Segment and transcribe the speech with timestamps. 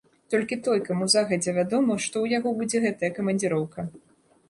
[0.33, 3.91] Толькі той, каму загадзя вядома, што ў яго будзе гэтая камандзіроўка.